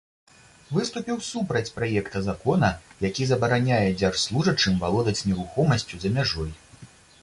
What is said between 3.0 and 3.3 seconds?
які